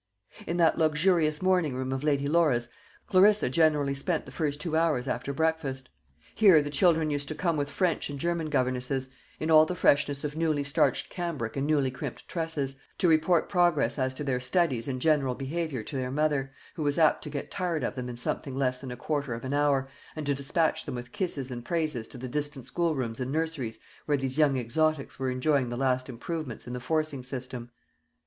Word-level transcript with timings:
In 0.47 0.57
that 0.57 0.79
luxurious 0.79 1.43
morning 1.43 1.75
room 1.75 1.91
of 1.91 2.03
Lady 2.03 2.25
Laura's 2.25 2.69
Clarissa 3.05 3.51
generally 3.51 3.93
spent 3.93 4.25
the 4.25 4.31
first 4.31 4.59
two 4.59 4.75
hours 4.75 5.07
after 5.07 5.31
breakfast. 5.31 5.89
Here 6.33 6.63
the 6.63 6.71
children 6.71 7.11
used 7.11 7.27
to 7.27 7.35
come 7.35 7.55
with 7.55 7.69
French 7.69 8.09
and 8.09 8.17
German 8.19 8.49
governesses, 8.49 9.09
in 9.39 9.51
all 9.51 9.67
the 9.67 9.75
freshness 9.75 10.23
of 10.23 10.35
newly 10.35 10.63
starched 10.63 11.11
cambric 11.11 11.55
and 11.55 11.67
newly 11.67 11.91
crimped 11.91 12.27
tresses, 12.27 12.77
to 12.97 13.07
report 13.07 13.47
progress 13.47 13.99
as 13.99 14.15
to 14.15 14.23
their 14.23 14.39
studies 14.39 14.87
and 14.87 14.99
general 14.99 15.35
behaviour 15.35 15.83
to 15.83 15.95
their 15.95 16.09
mother; 16.09 16.51
who 16.73 16.81
was 16.81 16.97
apt 16.97 17.21
to 17.25 17.29
get 17.29 17.51
tired 17.51 17.83
of 17.83 17.93
them 17.93 18.09
in 18.09 18.17
something 18.17 18.55
less 18.55 18.79
than 18.79 18.89
a 18.89 18.97
quarter 18.97 19.35
of 19.35 19.45
an 19.45 19.53
hour, 19.53 19.87
and 20.15 20.25
to 20.25 20.33
dispatch 20.33 20.83
them 20.83 20.95
with 20.95 21.11
kisses 21.11 21.51
and 21.51 21.63
praises 21.63 22.07
to 22.07 22.17
the 22.17 22.27
distant 22.27 22.65
schoolrooms 22.65 23.19
and 23.19 23.31
nurseries 23.31 23.79
where 24.07 24.17
these 24.17 24.39
young 24.39 24.57
exotics 24.57 25.19
were 25.19 25.29
enjoying 25.29 25.69
the 25.69 25.77
last 25.77 26.09
improvements 26.09 26.65
in 26.65 26.73
the 26.73 26.79
forcing 26.79 27.21
system. 27.21 27.69